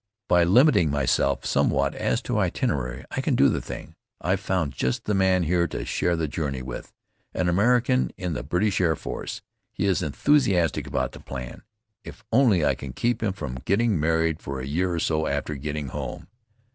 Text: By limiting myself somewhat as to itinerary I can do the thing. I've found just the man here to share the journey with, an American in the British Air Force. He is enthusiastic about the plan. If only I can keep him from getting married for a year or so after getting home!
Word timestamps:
By 0.27 0.45
limiting 0.45 0.89
myself 0.89 1.45
somewhat 1.45 1.93
as 1.93 2.23
to 2.23 2.39
itinerary 2.39 3.05
I 3.11 3.21
can 3.21 3.35
do 3.35 3.49
the 3.49 3.61
thing. 3.61 3.93
I've 4.19 4.39
found 4.39 4.73
just 4.73 5.05
the 5.05 5.13
man 5.13 5.43
here 5.43 5.67
to 5.67 5.85
share 5.85 6.15
the 6.15 6.27
journey 6.27 6.63
with, 6.63 6.91
an 7.35 7.47
American 7.47 8.09
in 8.17 8.33
the 8.33 8.41
British 8.41 8.81
Air 8.81 8.95
Force. 8.95 9.43
He 9.71 9.85
is 9.85 10.01
enthusiastic 10.01 10.87
about 10.87 11.11
the 11.11 11.19
plan. 11.19 11.61
If 12.03 12.23
only 12.31 12.65
I 12.65 12.73
can 12.73 12.93
keep 12.93 13.21
him 13.21 13.33
from 13.33 13.59
getting 13.63 13.99
married 13.99 14.39
for 14.39 14.59
a 14.59 14.65
year 14.65 14.91
or 14.91 14.99
so 14.99 15.27
after 15.27 15.53
getting 15.53 15.89
home! 15.89 16.27